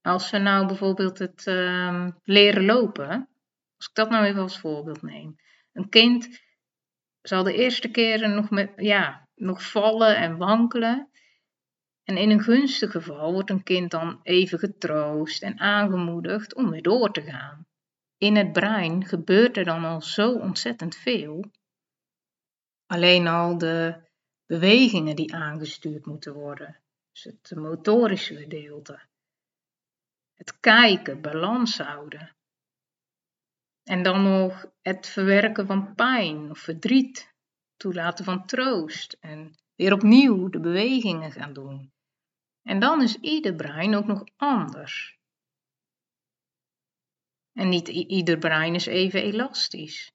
Als 0.00 0.30
we 0.30 0.38
nou 0.38 0.66
bijvoorbeeld 0.66 1.18
het 1.18 1.46
uh, 1.46 2.08
leren 2.24 2.64
lopen, 2.64 3.28
als 3.76 3.88
ik 3.88 3.94
dat 3.94 4.10
nou 4.10 4.24
even 4.24 4.42
als 4.42 4.58
voorbeeld 4.58 5.02
neem. 5.02 5.36
Een 5.72 5.88
kind 5.88 6.42
zal 7.22 7.42
de 7.42 7.54
eerste 7.54 7.90
keren 7.90 8.34
nog, 8.34 8.50
met, 8.50 8.72
ja, 8.76 9.28
nog 9.34 9.70
vallen 9.70 10.16
en 10.16 10.36
wankelen. 10.36 11.08
En 12.04 12.16
in 12.16 12.30
een 12.30 12.42
gunstig 12.42 12.90
geval 12.90 13.32
wordt 13.32 13.50
een 13.50 13.62
kind 13.62 13.90
dan 13.90 14.20
even 14.22 14.58
getroost 14.58 15.42
en 15.42 15.58
aangemoedigd 15.60 16.54
om 16.54 16.70
weer 16.70 16.82
door 16.82 17.12
te 17.12 17.22
gaan. 17.22 17.66
In 18.18 18.36
het 18.36 18.52
brein 18.52 19.06
gebeurt 19.06 19.56
er 19.56 19.64
dan 19.64 19.84
al 19.84 20.02
zo 20.02 20.32
ontzettend 20.32 20.96
veel. 20.96 21.44
Alleen 22.86 23.26
al 23.26 23.58
de 23.58 24.02
bewegingen 24.46 25.16
die 25.16 25.34
aangestuurd 25.34 26.06
moeten 26.06 26.34
worden, 26.34 26.80
dus 27.12 27.24
het 27.24 27.52
motorische 27.56 28.36
gedeelte. 28.36 29.00
Het 30.34 30.60
kijken, 30.60 31.20
balans 31.20 31.78
houden. 31.78 32.36
En 33.82 34.02
dan 34.02 34.22
nog 34.22 34.66
het 34.82 35.06
verwerken 35.06 35.66
van 35.66 35.94
pijn 35.94 36.50
of 36.50 36.58
verdriet, 36.58 37.34
toelaten 37.76 38.24
van 38.24 38.46
troost 38.46 39.16
en 39.20 39.54
weer 39.74 39.92
opnieuw 39.92 40.48
de 40.48 40.60
bewegingen 40.60 41.32
gaan 41.32 41.52
doen. 41.52 41.93
En 42.64 42.80
dan 42.80 43.02
is 43.02 43.16
ieder 43.16 43.54
brein 43.54 43.94
ook 43.94 44.06
nog 44.06 44.24
anders. 44.36 45.18
En 47.52 47.68
niet 47.68 47.88
ieder 47.88 48.38
brein 48.38 48.74
is 48.74 48.86
even 48.86 49.22
elastisch. 49.22 50.12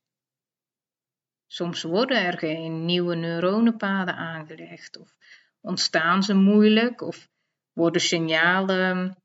Soms 1.47 1.81
worden 1.83 2.25
er 2.25 2.37
geen 2.37 2.85
nieuwe 2.85 3.15
neuronenpaden 3.15 4.15
aangelegd, 4.15 4.97
of 4.97 5.15
ontstaan 5.59 6.23
ze 6.23 6.33
moeilijk, 6.33 7.01
of 7.01 7.29
worden 7.73 8.01
signalen 8.01 9.17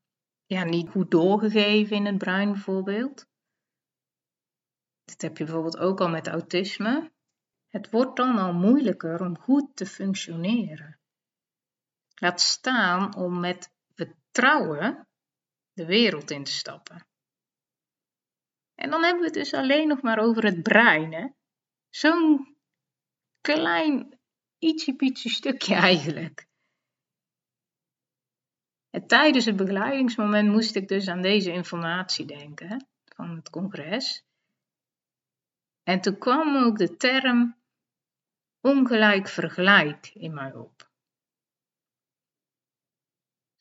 ja, 0.47 0.65
niet 0.65 0.89
goed 0.89 1.11
doorgegeven 1.11 1.97
in 1.97 2.07
het 2.07 2.19
brein 2.19 2.53
bijvoorbeeld. 2.53 3.27
Dit 5.05 5.23
heb 5.23 5.39
je 5.39 5.45
bijvoorbeeld 5.45 5.79
ook 5.79 6.01
al 6.01 6.09
met 6.09 6.29
autisme. 6.29 7.13
Het 7.69 7.91
wordt 7.91 8.17
dan 8.17 8.39
al 8.39 8.53
moeilijker 8.53 9.21
om 9.21 9.39
goed 9.39 9.77
te 9.77 9.87
functioneren. 9.87 10.99
Laat 12.15 12.41
staan 12.41 13.17
om 13.17 13.41
met 13.41 13.73
vertrouwen 13.95 15.09
de 15.73 15.87
wereld 15.87 16.31
in 16.31 16.45
te 16.45 16.53
stappen. 16.53 17.07
En 18.75 18.91
dan 18.91 19.03
hebben 19.03 19.21
we 19.21 19.27
het 19.27 19.35
dus 19.35 19.55
alleen 19.55 19.89
nog 19.89 20.03
maar 20.03 20.19
over 20.19 20.45
het 20.45 20.63
brein. 20.63 21.37
Zo'n 21.91 22.57
klein, 23.41 24.19
ietsje 24.59 25.29
stukje 25.29 25.75
eigenlijk. 25.91 26.47
En 28.91 29.07
tijdens 29.07 29.45
het 29.45 29.57
begeleidingsmoment 29.57 30.49
moest 30.49 30.75
ik 30.75 30.89
dus 30.89 31.09
aan 31.09 31.23
deze 31.23 31.53
informatie 31.53 32.27
denken 32.27 32.89
van 33.05 33.37
het 33.37 33.51
congres. 33.51 34.25
En 35.83 36.01
toen 36.01 36.19
kwam 36.19 36.57
ook 36.57 36.79
de 36.79 36.97
term 36.97 37.57
ongelijk 38.61 39.29
vergelijk 39.29 40.11
in 40.15 40.35
mij 40.35 40.55
op. 40.55 40.84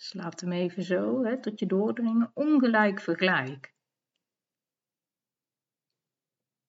Slaat 0.03 0.41
hem 0.41 0.51
even 0.51 0.83
zo, 0.83 1.23
hè, 1.23 1.41
tot 1.41 1.59
je 1.59 1.65
doordringen. 1.65 2.31
Ongelijk 2.33 3.01
vergelijk. 3.01 3.73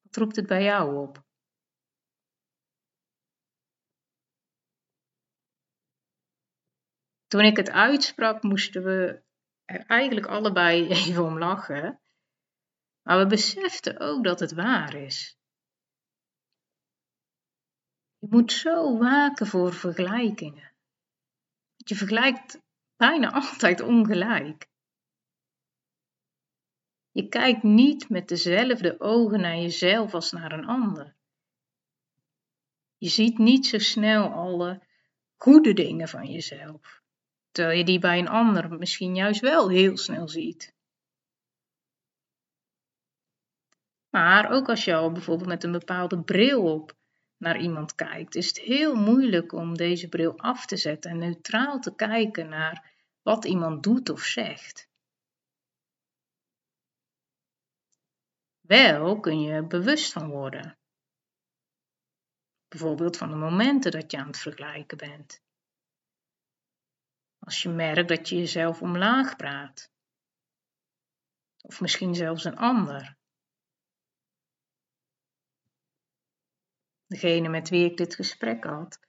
Wat 0.03 0.17
roept 0.17 0.37
het 0.37 0.47
bij 0.47 0.63
jou 0.63 0.97
op? 0.97 1.25
Toen 7.27 7.41
ik 7.41 7.57
het 7.57 7.71
uitsprak, 7.71 8.43
moesten 8.43 8.85
we 8.85 9.23
er 9.65 9.87
eigenlijk 9.87 10.27
allebei 10.27 10.89
even 10.99 11.25
om 11.25 11.39
lachen. 11.39 12.01
Maar 13.03 13.19
we 13.19 13.27
beseften 13.27 14.01
ook 14.01 14.25
dat 14.25 14.41
het 14.41 14.53
waar 14.53 14.95
is. 14.95 15.39
Je 18.19 18.27
moet 18.31 18.53
zo 18.53 18.99
waken 18.99 19.47
voor 19.47 19.73
vergelijkingen. 19.73 20.73
Je 21.77 21.95
vergelijkt 21.95 22.64
bijna 22.97 23.33
altijd 23.41 23.81
ongelijk. 23.81 24.69
Je 27.11 27.29
kijkt 27.29 27.63
niet 27.63 28.09
met 28.09 28.29
dezelfde 28.29 29.01
ogen 29.01 29.41
naar 29.41 29.57
jezelf 29.57 30.15
als 30.15 30.33
naar 30.33 30.53
een 30.53 30.67
ander. 30.67 31.15
Je 32.97 33.09
ziet 33.09 33.39
niet 33.39 33.67
zo 33.67 33.79
snel 33.79 34.33
alle 34.33 34.83
goede 35.37 35.73
dingen 35.73 36.09
van 36.09 36.27
jezelf, 36.27 37.03
terwijl 37.51 37.79
je 37.79 37.85
die 37.85 37.99
bij 37.99 38.19
een 38.19 38.29
ander 38.29 38.71
misschien 38.71 39.15
juist 39.15 39.41
wel 39.41 39.69
heel 39.69 39.97
snel 39.97 40.29
ziet. 40.29 40.75
Maar 44.11 44.51
ook 44.51 44.69
als 44.69 44.85
je 44.85 44.95
al 44.95 45.13
bijvoorbeeld 45.13 45.49
met 45.49 45.65
een 45.65 45.73
bepaalde 45.73 46.23
bril 46.23 46.73
op 46.73 46.97
naar 47.37 47.61
iemand 47.61 47.95
kijkt, 47.95 48.35
is 48.35 48.47
het 48.47 48.59
heel 48.59 48.95
moeilijk 48.95 49.53
om 49.53 49.77
deze 49.77 50.09
bril 50.09 50.39
af 50.39 50.67
te 50.67 50.77
zetten 50.77 51.11
en 51.11 51.19
neutraal 51.19 51.81
te 51.81 51.95
kijken 51.95 52.49
naar 52.49 52.93
wat 53.23 53.45
iemand 53.45 53.83
doet 53.83 54.11
of 54.11 54.23
zegt. 54.23 54.89
Wel 58.61 59.21
kun 59.21 59.41
je 59.41 59.67
bewust 59.67 60.13
van 60.13 60.29
worden. 60.29 60.79
Bijvoorbeeld 62.69 63.17
van 63.17 63.31
de 63.31 63.37
momenten 63.37 63.91
dat 63.91 64.11
je 64.11 64.19
aan 64.19 64.27
het 64.27 64.39
vergelijken 64.39 64.99
bent. 64.99 65.43
Als 67.39 67.63
je 67.63 67.69
merkt 67.69 68.09
dat 68.09 68.29
je 68.29 68.37
jezelf 68.37 68.83
omlaag 68.83 69.37
praat. 69.37 69.93
Of 71.61 71.81
misschien 71.81 72.15
zelfs 72.15 72.45
een 72.45 72.57
ander. 72.57 73.17
Degene 77.07 77.49
met 77.49 77.69
wie 77.69 77.91
ik 77.91 77.97
dit 77.97 78.15
gesprek 78.15 78.65
had, 78.65 79.01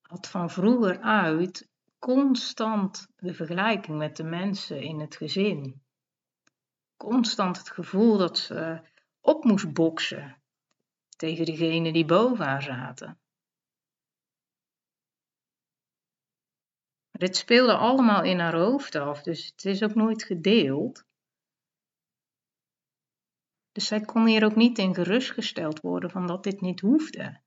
had 0.00 0.28
van 0.28 0.50
vroeger 0.50 1.00
uit 1.00 1.68
constant 1.98 3.08
de 3.16 3.34
vergelijking 3.34 3.98
met 3.98 4.16
de 4.16 4.24
mensen 4.24 4.82
in 4.82 5.00
het 5.00 5.16
gezin. 5.16 5.82
Constant 6.96 7.58
het 7.58 7.70
gevoel 7.70 8.18
dat 8.18 8.38
ze 8.38 8.80
op 9.20 9.44
moest 9.44 9.72
boksen 9.72 10.42
tegen 11.16 11.44
degene 11.44 11.92
die 11.92 12.04
boven 12.04 12.62
zaten. 12.62 13.20
Dit 17.10 17.36
speelde 17.36 17.76
allemaal 17.76 18.22
in 18.22 18.38
haar 18.38 18.56
hoofd 18.56 18.94
af, 18.94 19.22
dus 19.22 19.46
het 19.46 19.64
is 19.64 19.82
ook 19.82 19.94
nooit 19.94 20.22
gedeeld. 20.22 21.04
Dus 23.80 23.88
zij 23.88 24.00
kon 24.00 24.26
hier 24.26 24.44
ook 24.44 24.56
niet 24.56 24.78
in 24.78 24.94
gerustgesteld 24.94 25.80
worden 25.80 26.10
van 26.10 26.26
dat 26.26 26.42
dit 26.42 26.60
niet 26.60 26.80
hoefde. 26.80 27.40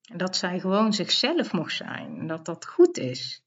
Dat 0.00 0.36
zij 0.36 0.60
gewoon 0.60 0.92
zichzelf 0.92 1.52
mocht 1.52 1.74
zijn. 1.74 2.26
Dat 2.26 2.44
dat 2.44 2.66
goed 2.66 2.96
is. 2.96 3.42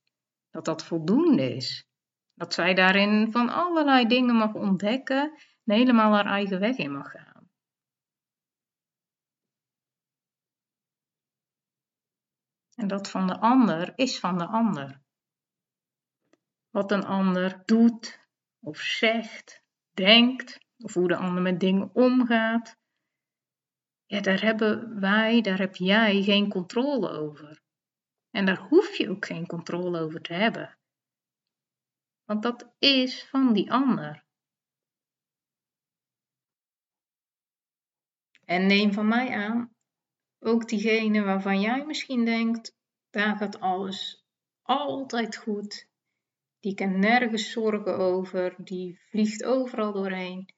Dat 0.49 0.65
dat 0.65 0.83
voldoende 0.83 1.55
is. 1.55 1.87
Dat 2.33 2.53
zij 2.53 2.73
daarin 2.73 3.31
van 3.31 3.49
allerlei 3.49 4.07
dingen 4.07 4.35
mag 4.35 4.53
ontdekken 4.53 5.31
en 5.63 5.75
helemaal 5.75 6.13
haar 6.13 6.25
eigen 6.25 6.59
weg 6.59 6.77
in 6.77 6.91
mag 6.91 7.11
gaan. 7.11 7.49
En 12.75 12.87
dat 12.87 13.09
van 13.09 13.27
de 13.27 13.39
ander 13.39 13.93
is 13.95 14.19
van 14.19 14.37
de 14.37 14.47
ander. 14.47 15.01
Wat 16.69 16.91
een 16.91 17.05
ander 17.05 17.61
doet, 17.65 18.20
of 18.61 18.77
zegt, 18.77 19.63
denkt, 19.93 20.59
of 20.77 20.93
hoe 20.93 21.07
de 21.07 21.15
ander 21.15 21.41
met 21.41 21.59
dingen 21.59 21.89
omgaat, 21.93 22.79
ja, 24.05 24.21
daar 24.21 24.41
hebben 24.41 24.99
wij, 24.99 25.41
daar 25.41 25.57
heb 25.57 25.75
jij 25.75 26.21
geen 26.21 26.49
controle 26.49 27.09
over. 27.09 27.61
En 28.29 28.45
daar 28.45 28.59
hoef 28.59 28.95
je 28.95 29.09
ook 29.09 29.25
geen 29.25 29.47
controle 29.47 29.99
over 29.99 30.21
te 30.21 30.33
hebben. 30.33 30.77
Want 32.25 32.43
dat 32.43 32.75
is 32.79 33.27
van 33.29 33.53
die 33.53 33.71
ander. 33.71 34.23
En 38.45 38.65
neem 38.65 38.93
van 38.93 39.07
mij 39.07 39.35
aan, 39.35 39.75
ook 40.39 40.67
diegene 40.67 41.21
waarvan 41.23 41.61
jij 41.61 41.85
misschien 41.85 42.25
denkt, 42.25 42.75
daar 43.09 43.37
gaat 43.37 43.59
alles 43.59 44.25
altijd 44.61 45.37
goed 45.37 45.90
die 46.61 46.75
kent 46.75 46.97
nergens 46.97 47.51
zorgen 47.51 47.97
over, 47.97 48.55
die 48.57 48.99
vliegt 49.09 49.43
overal 49.43 49.91
doorheen. 49.91 50.53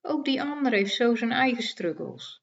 Ook 0.00 0.24
die 0.24 0.42
ander 0.42 0.72
heeft 0.72 0.94
zo 0.94 1.14
zijn 1.14 1.32
eigen 1.32 1.62
struggles. 1.62 2.42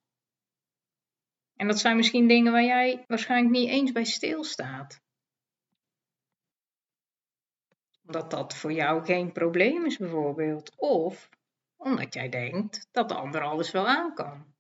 En 1.56 1.68
dat 1.68 1.80
zijn 1.80 1.96
misschien 1.96 2.28
dingen 2.28 2.52
waar 2.52 2.64
jij 2.64 3.04
waarschijnlijk 3.08 3.54
niet 3.54 3.70
eens 3.70 3.92
bij 3.92 4.04
stilstaat. 4.04 5.02
Omdat 8.06 8.32
dat 8.32 8.56
voor 8.56 8.72
jou 8.72 9.06
geen 9.06 9.32
probleem 9.32 9.86
is, 9.86 9.98
bijvoorbeeld. 9.98 10.76
Of 10.76 11.30
omdat 11.78 12.14
jij 12.14 12.30
denkt 12.30 12.88
dat 12.92 13.10
de 13.10 13.16
ander 13.16 13.42
alles 13.42 13.72
wel 13.72 13.88
aan 13.88 14.14
kan. 14.14 14.54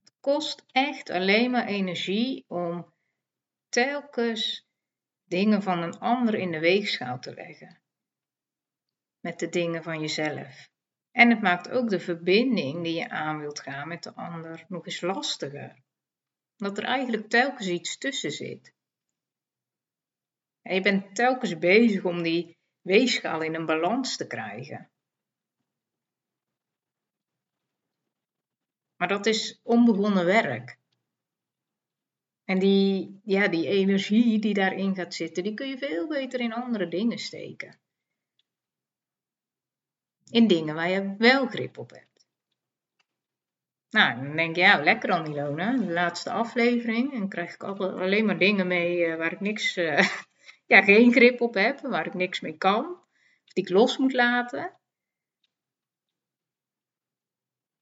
Het 0.00 0.14
kost 0.20 0.64
echt 0.66 1.10
alleen 1.10 1.50
maar 1.50 1.66
energie 1.66 2.44
om 2.48 2.92
telkens 3.68 4.70
dingen 5.32 5.62
van 5.62 5.82
een 5.82 5.98
ander 5.98 6.34
in 6.34 6.50
de 6.50 6.58
weegschaal 6.58 7.18
te 7.18 7.34
leggen. 7.34 7.80
Met 9.20 9.38
de 9.38 9.48
dingen 9.48 9.82
van 9.82 10.00
jezelf. 10.00 10.68
En 11.10 11.30
het 11.30 11.40
maakt 11.40 11.70
ook 11.70 11.88
de 11.88 12.00
verbinding 12.00 12.82
die 12.82 12.94
je 12.94 13.08
aan 13.08 13.38
wilt 13.38 13.60
gaan 13.60 13.88
met 13.88 14.02
de 14.02 14.14
ander 14.14 14.64
nog 14.68 14.86
eens 14.86 15.00
lastiger. 15.00 15.82
Omdat 16.58 16.78
er 16.78 16.84
eigenlijk 16.84 17.28
telkens 17.28 17.68
iets 17.68 17.98
tussen 17.98 18.30
zit. 18.30 18.74
En 20.62 20.74
je 20.74 20.80
bent 20.80 21.14
telkens 21.14 21.58
bezig 21.58 22.04
om 22.04 22.22
die 22.22 22.56
weegschaal 22.80 23.42
in 23.42 23.54
een 23.54 23.66
balans 23.66 24.16
te 24.16 24.26
krijgen. 24.26 24.90
Maar 28.96 29.08
dat 29.08 29.26
is 29.26 29.60
onbegonnen 29.62 30.24
werk. 30.24 30.78
En 32.52 32.58
die, 32.58 33.20
ja, 33.24 33.48
die 33.48 33.66
energie 33.66 34.38
die 34.38 34.54
daarin 34.54 34.94
gaat 34.94 35.14
zitten, 35.14 35.42
die 35.42 35.54
kun 35.54 35.68
je 35.68 35.78
veel 35.78 36.06
beter 36.08 36.40
in 36.40 36.52
andere 36.52 36.88
dingen 36.88 37.18
steken. 37.18 37.78
In 40.30 40.46
dingen 40.46 40.74
waar 40.74 40.90
je 40.90 41.14
wel 41.18 41.46
grip 41.46 41.78
op 41.78 41.90
hebt. 41.90 42.26
Nou, 43.90 44.24
dan 44.24 44.36
denk 44.36 44.56
je, 44.56 44.62
ja, 44.62 44.82
lekker 44.82 45.08
dan 45.08 45.26
Ilona, 45.26 45.76
de 45.76 45.92
laatste 45.92 46.30
aflevering. 46.30 47.12
En 47.12 47.28
krijg 47.28 47.54
ik 47.54 47.62
alleen 47.62 48.24
maar 48.24 48.38
dingen 48.38 48.66
mee 48.66 49.06
uh, 49.06 49.16
waar 49.16 49.32
ik 49.32 49.40
niks, 49.40 49.76
uh, 49.76 50.08
ja, 50.72 50.82
geen 50.82 51.12
grip 51.12 51.40
op 51.40 51.54
heb, 51.54 51.80
waar 51.80 52.06
ik 52.06 52.14
niks 52.14 52.40
mee 52.40 52.56
kan. 52.56 52.84
Of 53.44 53.52
die 53.52 53.64
ik 53.64 53.70
los 53.70 53.98
moet 53.98 54.12
laten. 54.12 54.76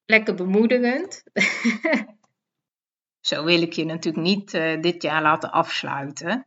Lekker 0.04 0.34
bemoedigend. 0.34 1.22
Zo 3.20 3.44
wil 3.44 3.62
ik 3.62 3.72
je 3.72 3.84
natuurlijk 3.84 4.24
niet 4.24 4.54
uh, 4.54 4.80
dit 4.80 5.02
jaar 5.02 5.22
laten 5.22 5.52
afsluiten. 5.52 6.46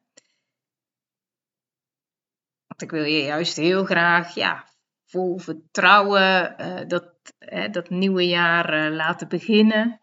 Want 2.67 2.81
ik 2.81 2.91
wil 2.91 3.03
je 3.03 3.23
juist 3.23 3.55
heel 3.55 3.85
graag, 3.85 4.35
ja, 4.35 4.67
vol 5.05 5.37
vertrouwen 5.37 6.55
uh, 6.61 6.87
dat, 6.87 7.33
dat 7.71 7.89
nieuwe 7.89 8.27
jaar 8.27 8.85
uh, 8.87 8.95
laten 8.95 9.27
beginnen. 9.27 9.99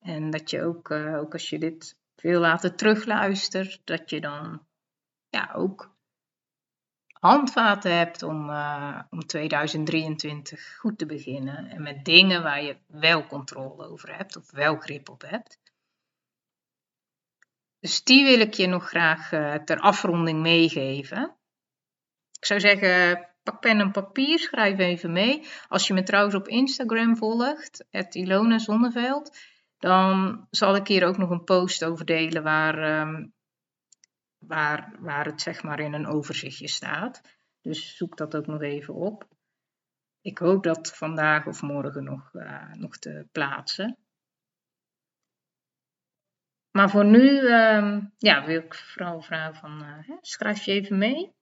En 0.00 0.30
dat 0.30 0.50
je 0.50 0.62
ook, 0.62 0.90
ook 0.90 1.32
als 1.32 1.48
je 1.48 1.58
dit 1.58 1.98
veel 2.16 2.40
later 2.40 2.74
terugluistert, 2.74 3.80
dat 3.84 4.10
je 4.10 4.20
dan 4.20 4.66
ja, 5.28 5.52
ook 5.54 5.94
handvaten 7.12 7.96
hebt 7.96 8.22
om, 8.22 8.50
om 9.10 9.26
2023 9.26 10.76
goed 10.76 10.98
te 10.98 11.06
beginnen. 11.06 11.70
En 11.70 11.82
met 11.82 12.04
dingen 12.04 12.42
waar 12.42 12.62
je 12.62 12.76
wel 12.86 13.26
controle 13.26 13.86
over 13.86 14.16
hebt 14.16 14.36
of 14.36 14.50
wel 14.50 14.76
grip 14.76 15.08
op 15.08 15.22
hebt. 15.22 15.58
Dus 17.80 18.02
die 18.02 18.24
wil 18.24 18.40
ik 18.40 18.54
je 18.54 18.66
nog 18.66 18.88
graag 18.88 19.28
ter 19.64 19.78
afronding 19.78 20.40
meegeven. 20.40 21.36
Ik 22.38 22.44
zou 22.44 22.60
zeggen, 22.60 23.26
pak 23.42 23.60
pen 23.60 23.80
en 23.80 23.90
papier, 23.90 24.38
schrijf 24.38 24.78
even 24.78 25.12
mee. 25.12 25.46
Als 25.68 25.86
je 25.86 25.94
me 25.94 26.02
trouwens 26.02 26.34
op 26.34 26.48
Instagram 26.48 27.16
volgt, 27.16 27.86
het 27.90 28.14
Ilona 28.14 28.58
Zonneveld, 28.58 29.36
dan 29.78 30.46
zal 30.50 30.76
ik 30.76 30.86
hier 30.86 31.06
ook 31.06 31.16
nog 31.16 31.30
een 31.30 31.44
post 31.44 31.84
over 31.84 32.04
delen 32.04 32.42
waar, 32.42 32.78
ehm, 32.78 33.26
waar, 34.38 34.96
waar 34.98 35.24
het 35.24 35.40
zeg 35.40 35.62
maar 35.62 35.80
in 35.80 35.92
een 35.92 36.06
overzichtje 36.06 36.68
staat. 36.68 37.20
Dus 37.60 37.96
zoek 37.96 38.16
dat 38.16 38.36
ook 38.36 38.46
nog 38.46 38.62
even 38.62 38.94
op. 38.94 39.28
Ik 40.20 40.38
hoop 40.38 40.62
dat 40.62 40.96
vandaag 40.96 41.46
of 41.46 41.62
morgen 41.62 42.04
nog, 42.04 42.30
uh, 42.32 42.72
nog 42.72 42.96
te 42.96 43.26
plaatsen. 43.32 43.98
Maar 46.76 46.90
voor 46.90 47.04
nu 47.04 47.40
uh, 47.40 47.98
ja, 48.18 48.46
wil 48.46 48.60
ik 48.60 48.74
vooral 48.74 49.20
vragen 49.20 49.54
van, 49.54 49.82
uh, 49.82 50.16
schrijf 50.20 50.64
je 50.64 50.72
even 50.72 50.98
mee 50.98 51.34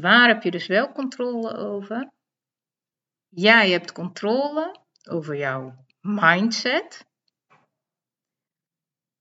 waar 0.00 0.28
heb 0.28 0.42
je 0.42 0.50
dus 0.50 0.66
wel 0.66 0.92
controle 0.92 1.56
over? 1.56 2.12
Jij 3.28 3.70
hebt 3.70 3.92
controle 3.92 4.80
over 5.10 5.36
jouw 5.36 5.84
mindset, 6.00 7.06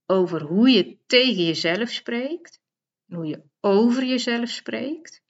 over 0.05 0.41
hoe 0.41 0.69
je 0.69 0.97
tegen 1.05 1.43
jezelf 1.43 1.89
spreekt, 1.89 2.61
hoe 3.05 3.25
je 3.25 3.43
over 3.59 4.03
jezelf 4.03 4.49
spreekt. 4.49 5.21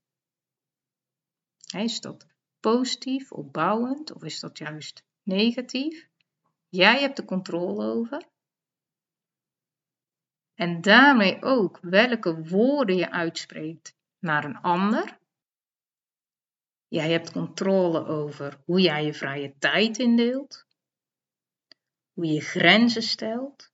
Is 1.76 2.02
dat 2.02 2.28
positief, 2.60 3.32
opbouwend 3.32 4.14
of 4.14 4.24
is 4.24 4.40
dat 4.40 4.58
juist 4.58 5.04
negatief? 5.24 6.10
Jij 6.70 7.00
hebt 7.00 7.18
de 7.18 7.26
controle 7.26 7.86
over. 7.86 8.30
En 10.54 10.82
daarmee 10.82 11.42
ook 11.42 11.80
welke 11.82 12.48
woorden 12.48 12.96
je 12.96 13.12
uitspreekt 13.12 13.96
naar 14.20 14.44
een 14.46 14.58
ander. 14.58 15.20
Jij 16.88 17.12
hebt 17.12 17.32
controle 17.32 18.06
over 18.06 18.62
hoe 18.66 18.82
jij 18.82 19.06
je 19.06 19.14
vrije 19.14 19.58
tijd 19.58 19.98
indeelt, 19.98 20.66
hoe 22.14 22.26
je 22.26 22.42
grenzen 22.42 23.04
stelt, 23.04 23.72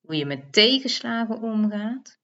hoe 0.00 0.16
je 0.16 0.26
met 0.26 0.52
tegenslagen 0.52 1.40
omgaat. 1.40 2.18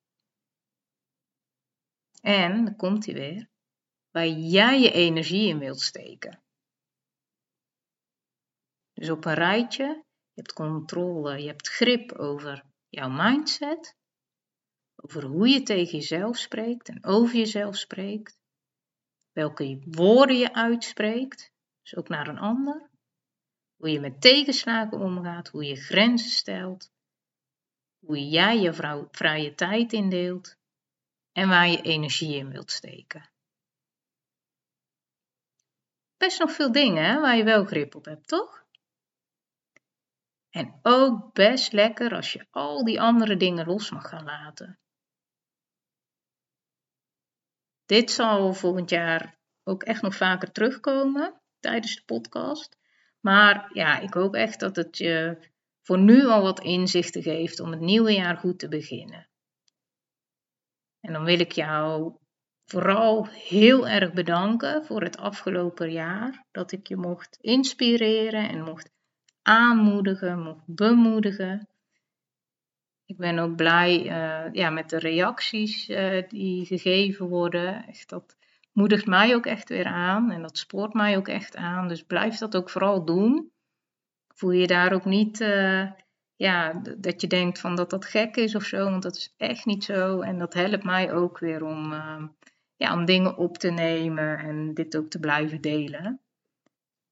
En, 2.21 2.65
dan 2.65 2.77
komt 2.77 3.05
hij 3.05 3.15
weer, 3.15 3.49
waar 4.11 4.27
jij 4.27 4.81
je 4.81 4.93
energie 4.93 5.49
in 5.49 5.59
wilt 5.59 5.81
steken. 5.81 6.43
Dus 8.93 9.11
op 9.11 9.25
een 9.25 9.35
rijtje, 9.35 9.85
je 10.33 10.43
hebt 10.43 10.53
controle, 10.53 11.39
je 11.39 11.47
hebt 11.47 11.69
grip 11.69 12.13
over 12.13 12.65
jouw 12.89 13.09
mindset, 13.09 13.97
over 14.97 15.25
hoe 15.25 15.49
je 15.49 15.63
tegen 15.63 15.99
jezelf 15.99 16.37
spreekt 16.37 16.89
en 16.89 17.05
over 17.05 17.37
jezelf 17.37 17.77
spreekt 17.77 18.39
welke 19.33 19.83
woorden 19.85 20.37
je 20.37 20.55
uitspreekt, 20.55 21.53
dus 21.83 21.97
ook 21.97 22.09
naar 22.09 22.29
een 22.29 22.39
ander, 22.39 22.91
hoe 23.77 23.91
je 23.91 24.01
met 24.01 24.21
tegenslagen 24.21 24.99
omgaat, 24.99 25.49
hoe 25.49 25.65
je 25.65 25.77
grenzen 25.77 26.31
stelt, 26.31 26.93
hoe 27.99 28.29
jij 28.29 28.61
je 28.61 28.73
vrouw, 28.73 29.09
vrije 29.11 29.55
tijd 29.55 29.93
indeelt 29.93 30.57
en 31.33 31.49
waar 31.49 31.69
je 31.69 31.83
energie 31.83 32.35
in 32.37 32.51
wilt 32.51 32.71
steken. 32.71 33.31
Best 36.17 36.39
nog 36.39 36.53
veel 36.53 36.73
dingen 36.73 37.05
hè, 37.05 37.21
waar 37.21 37.37
je 37.37 37.45
wel 37.45 37.65
grip 37.65 37.95
op 37.95 38.05
hebt, 38.05 38.29
toch? 38.29 38.66
En 40.57 40.79
ook 40.83 41.33
best 41.33 41.73
lekker 41.73 42.15
als 42.15 42.33
je 42.33 42.47
al 42.51 42.85
die 42.85 43.01
andere 43.01 43.37
dingen 43.37 43.67
los 43.67 43.91
mag 43.91 44.09
gaan 44.09 44.25
laten. 44.25 44.79
Dit 47.85 48.11
zal 48.11 48.55
volgend 48.55 48.91
jaar 48.91 49.39
ook 49.65 49.83
echt 49.83 50.03
nog 50.03 50.17
vaker 50.17 50.53
terugkomen 50.53 51.41
tijdens 51.59 51.97
de 51.97 52.03
podcast. 52.05 52.79
Maar 53.21 53.71
ja, 53.73 53.99
ik 53.99 54.15
hoop 54.15 54.35
echt 54.35 54.61
dat 54.61 54.77
het 54.77 54.97
je 54.97 55.39
voor 55.83 55.99
nu 55.99 56.27
al 56.27 56.43
wat 56.43 56.61
inzichten 56.61 57.23
geeft 57.23 57.61
om 57.61 57.71
het 57.71 57.81
nieuwe 57.81 58.13
jaar 58.13 58.37
goed 58.37 58.59
te 58.59 58.69
beginnen. 58.69 59.29
En 61.01 61.13
dan 61.13 61.25
wil 61.25 61.41
ik 61.41 61.53
jou 61.53 62.17
vooral 62.65 63.27
heel 63.27 63.89
erg 63.89 64.13
bedanken 64.13 64.85
voor 64.85 65.03
het 65.03 65.17
afgelopen 65.17 65.93
jaar. 65.93 66.47
Dat 66.51 66.73
ik 66.73 66.87
je 66.87 66.97
mocht 66.97 67.37
inspireren 67.41 68.49
en 68.49 68.65
mocht 68.65 68.95
aanmoedigen, 69.47 70.43
mocht 70.43 70.63
bemoedigen. 70.67 71.69
Ik 73.05 73.17
ben 73.17 73.39
ook 73.39 73.57
blij 73.57 74.05
uh, 74.05 74.53
ja, 74.53 74.71
met 74.71 74.91
de 74.91 74.99
reacties 74.99 75.89
uh, 75.89 76.23
die 76.29 76.67
gegeven 76.67 77.27
worden. 77.29 77.87
Echt, 77.87 78.09
dat 78.09 78.37
moedigt 78.73 79.07
mij 79.07 79.35
ook 79.35 79.47
echt 79.47 79.69
weer 79.69 79.87
aan 79.87 80.31
en 80.31 80.43
dat 80.43 80.59
spoort 80.59 80.93
mij 80.93 81.17
ook 81.17 81.29
echt 81.29 81.57
aan. 81.57 81.89
Dus 81.89 82.03
blijf 82.03 82.39
dat 82.39 82.57
ook 82.57 82.71
vooral 82.71 83.05
doen. 83.05 83.51
Voel 84.35 84.51
je 84.51 84.67
daar 84.67 84.93
ook 84.93 85.05
niet 85.05 85.41
uh, 85.41 85.91
ja, 86.37 86.83
dat 86.99 87.21
je 87.21 87.27
denkt 87.27 87.61
van 87.61 87.77
dat 87.77 87.91
dat 87.91 88.05
gek 88.05 88.37
is 88.37 88.55
of 88.55 88.63
zo, 88.63 88.91
want 88.91 89.03
dat 89.03 89.17
is 89.17 89.35
echt 89.37 89.65
niet 89.65 89.85
zo. 89.85 90.21
En 90.21 90.39
dat 90.39 90.55
helpt 90.55 90.85
mij 90.85 91.13
ook 91.13 91.39
weer 91.39 91.65
om, 91.65 91.93
ja, 92.77 92.95
om 92.95 93.05
dingen 93.05 93.37
op 93.37 93.59
te 93.59 93.71
nemen 93.71 94.39
en 94.39 94.75
dit 94.75 94.97
ook 94.97 95.11
te 95.11 95.21
blijven 95.21 95.61
delen. 95.61 96.21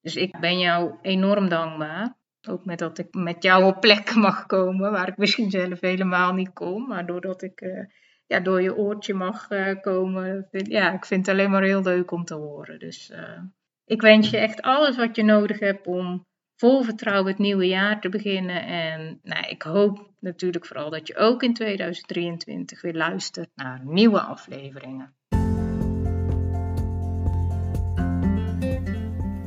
Dus 0.01 0.17
ik 0.17 0.41
ben 0.41 0.59
jou 0.59 0.95
enorm 1.03 1.49
dankbaar. 1.49 2.17
Ook 2.49 2.65
met 2.65 2.79
dat 2.79 2.99
ik 2.99 3.15
met 3.15 3.43
jou 3.43 3.65
op 3.65 3.81
plekken 3.81 4.21
mag 4.21 4.47
komen 4.47 4.91
waar 4.91 5.09
ik 5.09 5.17
misschien 5.17 5.51
zelf 5.51 5.81
helemaal 5.81 6.33
niet 6.33 6.53
kom. 6.53 6.87
Maar 6.87 7.07
doordat 7.07 7.43
ik 7.43 7.61
uh, 7.61 7.85
ja, 8.27 8.41
door 8.41 8.63
je 8.63 8.77
oortje 8.77 9.15
mag 9.15 9.51
uh, 9.51 9.81
komen. 9.81 10.49
Vind, 10.51 10.67
ja, 10.67 10.93
ik 10.93 11.05
vind 11.05 11.27
het 11.27 11.35
alleen 11.35 11.51
maar 11.51 11.63
heel 11.63 11.83
leuk 11.83 12.11
om 12.11 12.25
te 12.25 12.35
horen. 12.35 12.79
Dus 12.79 13.11
uh, 13.11 13.43
ik 13.85 14.01
wens 14.01 14.31
je 14.31 14.37
echt 14.37 14.63
alles 14.63 14.97
wat 14.97 15.17
je 15.17 15.23
nodig 15.23 15.59
hebt 15.59 15.87
om 15.87 16.27
vol 16.57 16.83
vertrouwen 16.83 17.31
het 17.31 17.39
nieuwe 17.39 17.67
jaar 17.67 18.01
te 18.01 18.09
beginnen. 18.09 18.67
En 18.67 19.21
nou, 19.23 19.49
ik 19.49 19.63
hoop 19.63 20.11
natuurlijk 20.21 20.67
vooral 20.67 20.91
dat 20.91 21.07
je 21.07 21.17
ook 21.17 21.43
in 21.43 21.55
2023 21.55 22.83
weer 22.83 22.95
luistert 22.95 23.51
naar 23.55 23.81
nieuwe 23.85 24.21
afleveringen. 24.21 25.15